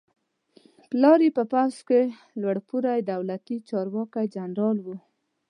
پلار 0.89 1.19
یې 1.25 1.31
په 1.37 1.43
پوځ 1.51 1.73
کې 1.87 2.01
لوړ 2.41 2.57
پوړی 2.67 2.99
دولتي 3.11 3.55
چارواکی 3.69 4.25
جنرال 4.35 4.77
و. 4.81 4.87